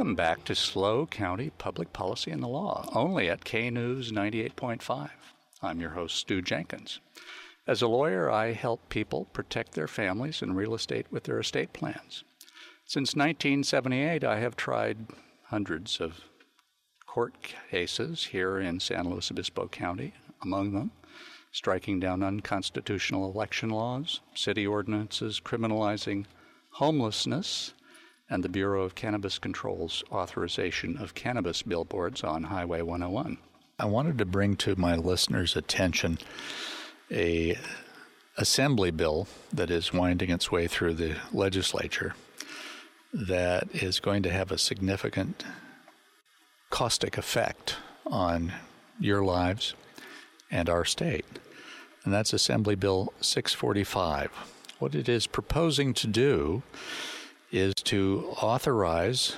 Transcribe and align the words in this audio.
Welcome 0.00 0.14
back 0.14 0.44
to 0.44 0.54
SLO 0.54 1.04
County 1.04 1.50
Public 1.58 1.92
Policy 1.92 2.30
and 2.30 2.42
the 2.42 2.48
Law, 2.48 2.88
only 2.94 3.28
at 3.28 3.44
K 3.44 3.68
News 3.68 4.12
98.5. 4.12 5.10
I'm 5.60 5.78
your 5.78 5.90
host, 5.90 6.16
Stew 6.16 6.40
Jenkins. 6.40 7.00
As 7.66 7.82
a 7.82 7.86
lawyer, 7.86 8.30
I 8.30 8.54
help 8.54 8.88
people 8.88 9.26
protect 9.34 9.72
their 9.72 9.86
families 9.86 10.40
and 10.40 10.56
real 10.56 10.74
estate 10.74 11.04
with 11.10 11.24
their 11.24 11.38
estate 11.38 11.74
plans. 11.74 12.24
Since 12.86 13.14
1978, 13.14 14.24
I 14.24 14.40
have 14.40 14.56
tried 14.56 14.96
hundreds 15.48 16.00
of 16.00 16.22
court 17.06 17.34
cases 17.70 18.24
here 18.24 18.58
in 18.58 18.80
San 18.80 19.06
Luis 19.06 19.30
Obispo 19.30 19.68
County, 19.68 20.14
among 20.42 20.72
them 20.72 20.92
striking 21.52 22.00
down 22.00 22.22
unconstitutional 22.22 23.30
election 23.30 23.68
laws, 23.68 24.20
city 24.34 24.66
ordinances 24.66 25.40
criminalizing 25.40 26.24
homelessness, 26.70 27.74
and 28.30 28.44
the 28.44 28.48
Bureau 28.48 28.84
of 28.84 28.94
Cannabis 28.94 29.38
Control's 29.38 30.04
authorization 30.12 30.96
of 30.96 31.14
cannabis 31.14 31.62
billboards 31.62 32.22
on 32.22 32.44
Highway 32.44 32.80
101. 32.80 33.36
I 33.78 33.86
wanted 33.86 34.18
to 34.18 34.24
bring 34.24 34.56
to 34.56 34.76
my 34.76 34.94
listeners' 34.94 35.56
attention 35.56 36.18
a 37.10 37.58
assembly 38.36 38.92
bill 38.92 39.26
that 39.52 39.70
is 39.70 39.92
winding 39.92 40.30
its 40.30 40.52
way 40.52 40.68
through 40.68 40.94
the 40.94 41.16
legislature 41.32 42.14
that 43.12 43.68
is 43.74 43.98
going 43.98 44.22
to 44.22 44.30
have 44.30 44.52
a 44.52 44.58
significant 44.58 45.44
caustic 46.70 47.18
effect 47.18 47.76
on 48.06 48.52
your 49.00 49.24
lives 49.24 49.74
and 50.50 50.68
our 50.68 50.84
state. 50.84 51.26
And 52.04 52.14
that's 52.14 52.32
Assembly 52.32 52.76
Bill 52.76 53.12
645. 53.20 54.30
What 54.78 54.94
it 54.94 55.08
is 55.08 55.26
proposing 55.26 55.92
to 55.94 56.06
do 56.06 56.62
is 57.50 57.74
to 57.74 58.34
authorize 58.40 59.34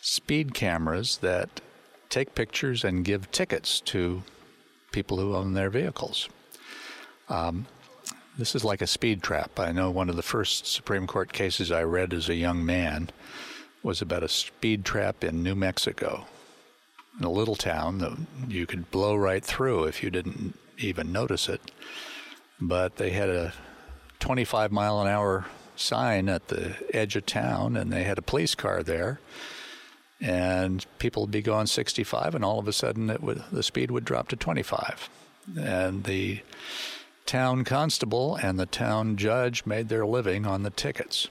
speed 0.00 0.54
cameras 0.54 1.18
that 1.18 1.60
take 2.08 2.34
pictures 2.34 2.84
and 2.84 3.04
give 3.04 3.30
tickets 3.30 3.80
to 3.80 4.22
people 4.92 5.18
who 5.18 5.34
own 5.34 5.54
their 5.54 5.70
vehicles. 5.70 6.28
Um, 7.28 7.66
this 8.36 8.54
is 8.54 8.64
like 8.64 8.82
a 8.82 8.86
speed 8.86 9.22
trap. 9.22 9.58
I 9.58 9.72
know 9.72 9.90
one 9.90 10.08
of 10.08 10.16
the 10.16 10.22
first 10.22 10.66
Supreme 10.66 11.06
Court 11.06 11.32
cases 11.32 11.70
I 11.70 11.82
read 11.82 12.12
as 12.12 12.28
a 12.28 12.34
young 12.34 12.64
man 12.64 13.10
was 13.82 14.02
about 14.02 14.22
a 14.22 14.28
speed 14.28 14.84
trap 14.84 15.24
in 15.24 15.42
New 15.42 15.54
Mexico, 15.54 16.26
in 17.18 17.24
a 17.24 17.30
little 17.30 17.56
town 17.56 17.98
that 17.98 18.16
you 18.48 18.66
could 18.66 18.90
blow 18.90 19.14
right 19.14 19.44
through 19.44 19.84
if 19.84 20.02
you 20.02 20.10
didn't 20.10 20.58
even 20.78 21.12
notice 21.12 21.48
it. 21.48 21.60
But 22.60 22.96
they 22.96 23.10
had 23.10 23.28
a 23.28 23.52
25 24.18 24.70
mile 24.72 25.00
an 25.00 25.08
hour 25.08 25.46
sign 25.80 26.28
at 26.28 26.48
the 26.48 26.76
edge 26.94 27.16
of 27.16 27.26
town, 27.26 27.76
and 27.76 27.92
they 27.92 28.04
had 28.04 28.18
a 28.18 28.22
police 28.22 28.54
car 28.54 28.82
there. 28.82 29.20
And 30.20 30.84
people 30.98 31.22
would 31.22 31.30
be 31.30 31.42
going 31.42 31.66
65, 31.66 32.34
and 32.34 32.44
all 32.44 32.58
of 32.58 32.68
a 32.68 32.72
sudden 32.72 33.16
would, 33.20 33.42
the 33.50 33.62
speed 33.62 33.90
would 33.90 34.04
drop 34.04 34.28
to 34.28 34.36
25. 34.36 35.08
And 35.58 36.04
the 36.04 36.42
town 37.24 37.64
constable 37.64 38.36
and 38.36 38.58
the 38.58 38.66
town 38.66 39.16
judge 39.16 39.64
made 39.64 39.88
their 39.88 40.04
living 40.04 40.46
on 40.46 40.62
the 40.62 40.70
tickets. 40.70 41.28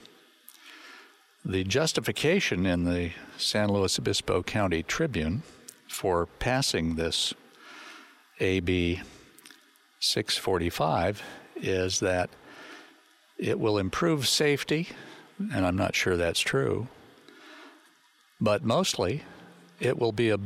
The 1.44 1.64
justification 1.64 2.66
in 2.66 2.84
the 2.84 3.12
San 3.38 3.70
Luis 3.70 3.98
Obispo 3.98 4.42
County 4.42 4.82
Tribune 4.82 5.42
for 5.88 6.26
passing 6.26 6.96
this 6.96 7.32
AB 8.40 9.00
645 10.00 11.22
is 11.56 12.00
that 12.00 12.30
it 13.40 13.58
will 13.58 13.78
improve 13.78 14.28
safety, 14.28 14.88
and 15.52 15.66
I'm 15.66 15.76
not 15.76 15.94
sure 15.94 16.16
that's 16.16 16.40
true, 16.40 16.88
but 18.40 18.62
mostly 18.62 19.22
it 19.80 19.98
will 19.98 20.12
be 20.12 20.30
a 20.30 20.38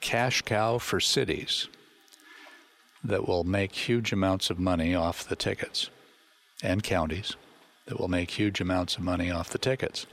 cash 0.00 0.42
cow 0.42 0.78
for 0.78 1.00
cities 1.00 1.68
that 3.02 3.26
will 3.26 3.44
make 3.44 3.74
huge 3.74 4.12
amounts 4.12 4.50
of 4.50 4.58
money 4.58 4.94
off 4.94 5.26
the 5.26 5.36
tickets, 5.36 5.88
and 6.62 6.82
counties 6.82 7.34
that 7.86 7.98
will 7.98 8.08
make 8.08 8.32
huge 8.32 8.60
amounts 8.60 8.96
of 8.96 9.02
money 9.02 9.30
off 9.30 9.48
the 9.48 9.58
tickets. 9.58 10.06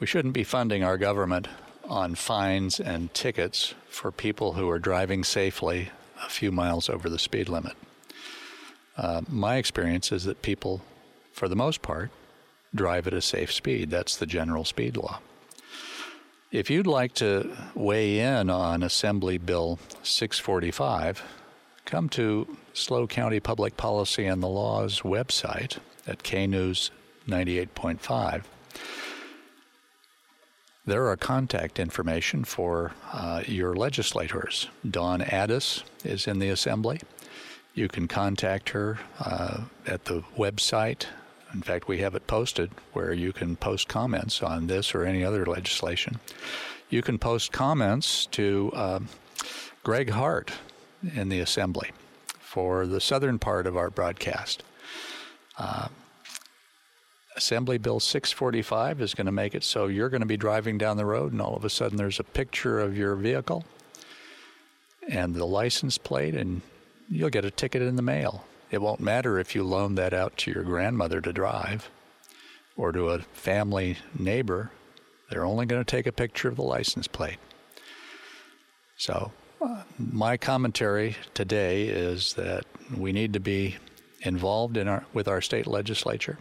We 0.00 0.06
shouldn't 0.06 0.34
be 0.34 0.42
funding 0.44 0.82
our 0.82 0.98
government 0.98 1.46
on 1.84 2.16
fines 2.16 2.80
and 2.80 3.14
tickets 3.14 3.74
for 3.88 4.10
people 4.10 4.54
who 4.54 4.68
are 4.68 4.80
driving 4.80 5.22
safely 5.22 5.90
a 6.24 6.28
few 6.28 6.50
miles 6.50 6.88
over 6.88 7.08
the 7.08 7.18
speed 7.18 7.48
limit. 7.48 7.76
Uh, 8.96 9.22
my 9.28 9.56
experience 9.56 10.10
is 10.10 10.24
that 10.24 10.42
people 10.42 10.82
for 11.32 11.48
the 11.48 11.56
most 11.56 11.82
part, 11.82 12.10
drive 12.74 13.06
at 13.06 13.14
a 13.14 13.20
safe 13.20 13.52
speed. 13.52 13.90
That's 13.90 14.16
the 14.16 14.26
general 14.26 14.64
speed 14.64 14.96
law. 14.96 15.20
If 16.50 16.68
you'd 16.68 16.86
like 16.86 17.14
to 17.14 17.50
weigh 17.74 18.20
in 18.20 18.50
on 18.50 18.82
Assembly 18.82 19.38
Bill 19.38 19.78
645, 20.02 21.22
come 21.86 22.08
to 22.10 22.56
SLO 22.74 23.06
County 23.06 23.40
Public 23.40 23.76
Policy 23.76 24.26
and 24.26 24.42
the 24.42 24.48
Law's 24.48 25.00
website 25.00 25.78
at 26.06 26.22
KNews 26.22 26.90
98.5. 27.26 28.44
There 30.84 31.06
are 31.06 31.16
contact 31.16 31.78
information 31.78 32.44
for 32.44 32.92
uh, 33.12 33.44
your 33.46 33.74
legislators. 33.74 34.68
Dawn 34.88 35.22
Addis 35.22 35.84
is 36.04 36.26
in 36.26 36.38
the 36.38 36.48
Assembly. 36.48 37.00
You 37.72 37.88
can 37.88 38.08
contact 38.08 38.70
her 38.70 38.98
uh, 39.20 39.62
at 39.86 40.04
the 40.06 40.22
website 40.36 41.06
in 41.52 41.62
fact, 41.62 41.88
we 41.88 41.98
have 41.98 42.14
it 42.14 42.26
posted 42.26 42.70
where 42.92 43.12
you 43.12 43.32
can 43.32 43.56
post 43.56 43.88
comments 43.88 44.42
on 44.42 44.66
this 44.66 44.94
or 44.94 45.04
any 45.04 45.24
other 45.24 45.44
legislation. 45.44 46.18
You 46.88 47.02
can 47.02 47.18
post 47.18 47.52
comments 47.52 48.26
to 48.26 48.70
uh, 48.74 49.00
Gregg 49.82 50.10
Hart 50.10 50.52
in 51.14 51.28
the 51.28 51.40
Assembly 51.40 51.90
for 52.40 52.86
the 52.86 53.00
southern 53.00 53.38
part 53.38 53.66
of 53.66 53.76
our 53.76 53.90
broadcast. 53.90 54.62
Uh, 55.58 55.88
Assembly 57.36 57.78
Bill 57.78 57.98
645 57.98 59.00
is 59.00 59.14
going 59.14 59.26
to 59.26 59.32
make 59.32 59.54
it 59.54 59.64
so 59.64 59.86
you're 59.86 60.10
going 60.10 60.20
to 60.20 60.26
be 60.26 60.36
driving 60.36 60.76
down 60.76 60.98
the 60.98 61.06
road 61.06 61.32
and 61.32 61.40
all 61.40 61.56
of 61.56 61.64
a 61.64 61.70
sudden 61.70 61.96
there's 61.96 62.20
a 62.20 62.24
picture 62.24 62.78
of 62.78 62.96
your 62.96 63.14
vehicle 63.14 63.64
and 65.08 65.34
the 65.34 65.44
license 65.44 65.98
plate, 65.98 66.34
and 66.34 66.62
you'll 67.10 67.30
get 67.30 67.44
a 67.44 67.50
ticket 67.50 67.82
in 67.82 67.96
the 67.96 68.02
mail. 68.02 68.44
It 68.72 68.80
won't 68.80 69.00
matter 69.00 69.38
if 69.38 69.54
you 69.54 69.64
loan 69.64 69.96
that 69.96 70.14
out 70.14 70.38
to 70.38 70.50
your 70.50 70.64
grandmother 70.64 71.20
to 71.20 71.32
drive 71.32 71.90
or 72.74 72.90
to 72.90 73.10
a 73.10 73.18
family 73.18 73.98
neighbor. 74.18 74.70
They're 75.28 75.44
only 75.44 75.66
going 75.66 75.84
to 75.84 75.90
take 75.90 76.06
a 76.06 76.12
picture 76.12 76.48
of 76.48 76.56
the 76.56 76.62
license 76.62 77.06
plate. 77.06 77.36
So, 78.96 79.30
uh, 79.60 79.82
my 79.98 80.38
commentary 80.38 81.16
today 81.34 81.84
is 81.84 82.32
that 82.34 82.64
we 82.96 83.12
need 83.12 83.34
to 83.34 83.40
be 83.40 83.76
involved 84.22 84.78
in 84.78 84.88
our 84.88 85.04
with 85.12 85.28
our 85.28 85.42
state 85.42 85.66
legislature. 85.66 86.38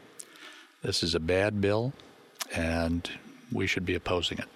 This 0.83 1.03
is 1.03 1.13
a 1.13 1.19
bad 1.19 1.59
bill, 1.59 1.93
and 2.55 3.09
we 3.51 3.67
should 3.67 3.85
be 3.85 3.95
opposing 3.95 4.37
it. 4.37 4.47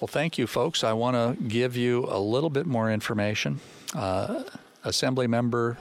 Well, 0.00 0.08
thank 0.08 0.36
you, 0.36 0.48
folks. 0.48 0.82
I 0.82 0.94
want 0.94 1.14
to 1.14 1.44
give 1.44 1.76
you 1.76 2.06
a 2.08 2.18
little 2.18 2.50
bit 2.50 2.66
more 2.66 2.90
information. 2.90 3.60
Uh, 3.94 4.42
Assembly 4.84 5.28
Member 5.28 5.78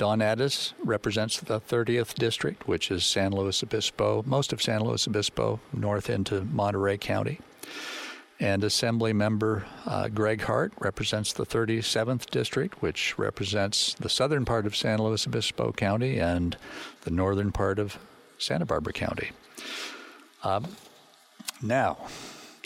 Dawn 0.00 0.22
Addis 0.22 0.72
represents 0.82 1.38
the 1.38 1.60
30th 1.60 2.14
district, 2.14 2.66
which 2.66 2.90
is 2.90 3.04
San 3.04 3.32
Luis 3.32 3.62
Obispo, 3.62 4.22
most 4.24 4.50
of 4.50 4.62
San 4.62 4.82
Luis 4.82 5.06
Obispo, 5.06 5.60
north 5.74 6.08
into 6.08 6.40
Monterey 6.40 6.96
County. 6.96 7.38
And 8.40 8.64
Assembly 8.64 9.12
Member 9.12 9.66
uh, 9.84 10.08
Gregg 10.08 10.40
Hart 10.40 10.72
represents 10.78 11.34
the 11.34 11.44
37th 11.44 12.30
district, 12.30 12.80
which 12.80 13.18
represents 13.18 13.92
the 13.92 14.08
southern 14.08 14.46
part 14.46 14.64
of 14.64 14.74
San 14.74 15.02
Luis 15.02 15.26
Obispo 15.26 15.70
County 15.70 16.18
and 16.18 16.56
the 17.02 17.10
northern 17.10 17.52
part 17.52 17.78
of 17.78 17.98
Santa 18.38 18.64
Barbara 18.64 18.94
County. 18.94 19.32
Um, 20.42 20.76
now, 21.60 21.98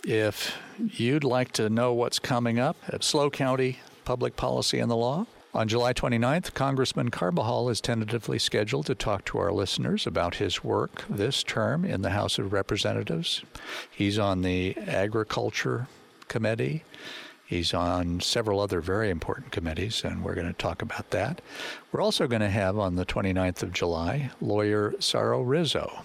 if 0.05 0.57
you'd 0.79 1.25
like 1.25 1.51
to 1.55 1.69
know 1.69 1.95
what's 1.95 2.21
coming 2.21 2.61
up 2.61 2.77
at 2.87 3.03
SLO 3.03 3.29
County 3.29 3.81
Public 4.05 4.37
Policy 4.37 4.79
and 4.79 4.89
the 4.89 4.95
Law, 4.95 5.27
on 5.55 5.69
July 5.69 5.93
29th, 5.93 6.53
Congressman 6.55 7.11
Carbajal 7.11 7.71
is 7.71 7.81
tentatively 7.81 8.41
scheduled 8.41 8.87
to 8.87 8.95
talk 8.95 9.25
to 9.27 9.39
our 9.39 9.53
listeners 9.53 10.05
about 10.05 10.35
his 10.37 10.65
work 10.65 11.05
this 11.09 11.45
term 11.45 11.85
in 11.85 12.03
the 12.03 12.11
House 12.11 12.39
of 12.39 12.53
Representatives. 12.53 13.43
He's 13.89 14.19
on 14.19 14.43
the 14.43 14.77
Agriculture 14.77 15.87
Committee. 16.27 16.83
He's 17.47 17.73
on 17.73 18.19
several 18.19 18.59
other 18.59 18.81
very 18.81 19.11
important 19.11 19.53
committees, 19.53 20.03
and 20.03 20.25
we're 20.25 20.35
going 20.35 20.49
to 20.49 20.53
talk 20.53 20.83
about 20.83 21.11
that. 21.11 21.41
We're 21.93 22.03
also 22.03 22.27
going 22.27 22.43
to 22.43 22.51
have 22.51 22.77
on 22.77 22.97
the 22.97 23.07
29th 23.07 23.63
of 23.63 23.73
July 23.73 24.31
lawyer 24.41 24.95
Saro 24.99 25.41
Rizzo. 25.41 26.03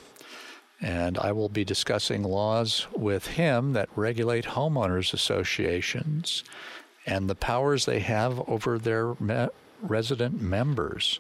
And 0.82 1.18
I 1.18 1.32
will 1.32 1.50
be 1.50 1.66
discussing 1.66 2.24
laws 2.24 2.88
with 2.96 3.28
him 3.28 3.74
that 3.74 3.90
regulate 3.96 4.46
homeowners 4.46 5.14
associations 5.14 6.44
and 7.10 7.30
the 7.30 7.36
powers 7.36 7.86
they 7.86 8.00
have 8.00 8.40
over 8.48 8.78
their 8.78 9.16
me- 9.20 9.50
resident 9.82 10.42
members. 10.42 11.20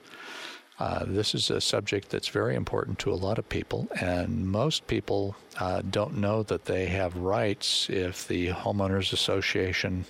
Uh, 0.79 1.03
this 1.05 1.35
is 1.35 1.49
a 1.49 1.59
subject 1.59 2.09
that's 2.09 2.29
very 2.29 2.55
important 2.55 2.97
to 2.99 3.11
a 3.11 3.15
lot 3.15 3.37
of 3.37 3.49
people, 3.49 3.89
and 3.99 4.47
most 4.47 4.87
people 4.87 5.35
uh, 5.59 5.81
don't 5.89 6.15
know 6.15 6.41
that 6.43 6.63
they 6.65 6.85
have 6.85 7.17
rights 7.17 7.89
if 7.89 8.25
the 8.27 8.47
homeowners 8.47 9.11
association 9.11 10.05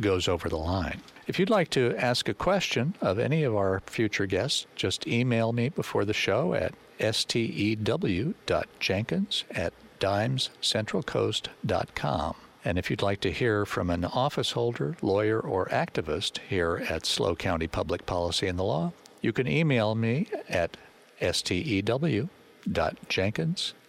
goes 0.00 0.28
over 0.28 0.48
the 0.48 0.56
line. 0.56 1.00
If 1.26 1.40
you'd 1.40 1.50
like 1.50 1.70
to 1.70 1.96
ask 1.96 2.28
a 2.28 2.34
question 2.34 2.94
of 3.00 3.18
any 3.18 3.42
of 3.42 3.56
our 3.56 3.82
future 3.86 4.26
guests, 4.26 4.66
just 4.76 5.08
email 5.08 5.52
me 5.52 5.70
before 5.70 6.04
the 6.04 6.14
show 6.14 6.54
at 6.54 6.74
stew.jenkins 7.14 9.44
at 9.50 9.72
dimescentralcoast.com. 9.98 12.36
And 12.64 12.78
if 12.78 12.90
you'd 12.90 13.02
like 13.02 13.20
to 13.20 13.30
hear 13.30 13.64
from 13.64 13.88
an 13.90 14.04
office 14.04 14.50
holder, 14.52 14.96
lawyer, 15.00 15.40
or 15.40 15.66
activist 15.66 16.38
here 16.48 16.84
at 16.88 17.06
SLO 17.06 17.36
County 17.36 17.66
Public 17.66 18.06
Policy 18.06 18.46
and 18.46 18.58
the 18.58 18.64
Law, 18.64 18.92
you 19.20 19.32
can 19.32 19.46
email 19.46 19.94
me 19.94 20.28
at 20.48 20.76
stew.jenkins 21.20 21.84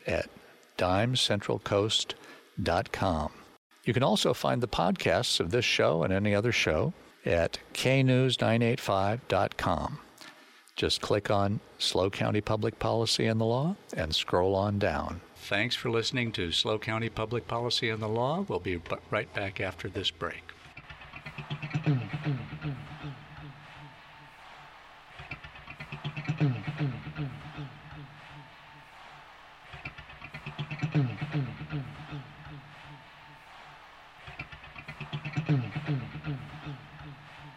at 0.08 0.30
dimescentralcoast.com. 0.78 3.32
You 3.86 3.94
can 3.94 4.04
also 4.04 4.34
find 4.34 4.62
the 4.62 4.68
podcasts 4.68 5.40
of 5.40 5.52
this 5.52 5.64
show 5.66 6.04
and 6.04 6.14
any 6.14 6.36
other 6.36 6.52
show 6.52 6.94
at 7.26 7.60
knews985.com. 7.74 10.00
Just 10.80 11.02
click 11.02 11.30
on 11.30 11.60
SLO 11.78 12.10
County 12.10 12.40
Public 12.40 12.80
Policy 12.80 13.26
and 13.26 13.42
the 13.42 13.44
Law 13.44 13.76
and 13.98 14.16
scroll 14.16 14.56
on 14.56 14.80
down. 14.80 15.20
Thanks 15.36 15.76
for 15.76 15.90
listening 15.90 16.32
to 16.32 16.54
SLO 16.54 16.80
County 16.80 17.10
Public 17.10 17.50
Policy 17.50 17.90
and 17.90 18.02
the 18.02 18.08
Law. 18.08 18.46
We'll 18.48 18.62
be 18.62 18.80
right 19.12 19.32
back 19.34 19.60
after 19.60 19.90
this 19.90 20.10
break. 20.10 20.42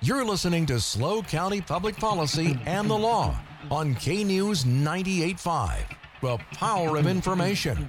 You're 0.05 0.25
listening 0.25 0.67
to 0.67 0.81
SLO 0.81 1.23
County 1.23 1.61
Public 1.61 1.95
Policy 1.95 2.59
and 2.67 2.91
the 2.91 2.99
Law 2.99 3.37
on 3.71 3.95
K 3.95 4.25
News 4.25 4.67
985. 4.67 5.85
The 6.21 6.39
power 6.55 6.97
of 6.97 7.07
information. 7.07 7.89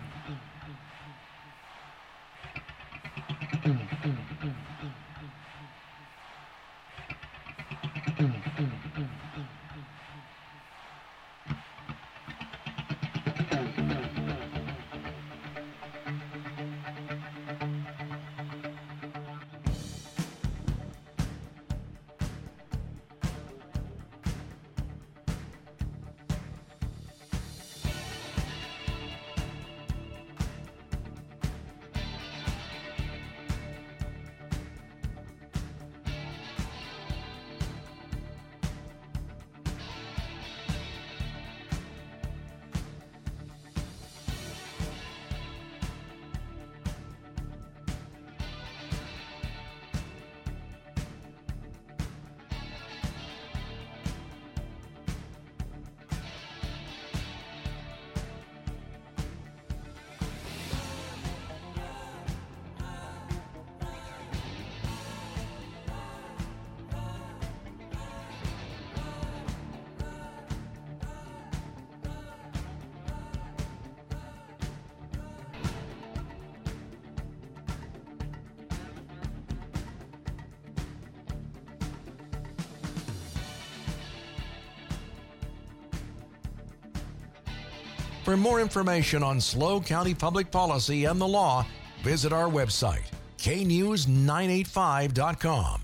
For 88.24 88.38
more 88.38 88.62
information 88.62 89.22
on 89.22 89.42
SLO 89.42 89.82
County 89.82 90.14
public 90.14 90.50
policy 90.50 91.04
and 91.06 91.20
the 91.20 91.28
law, 91.28 91.66
visit 92.04 92.32
our 92.32 92.50
website, 92.50 93.04
knews985.com. 93.38 95.83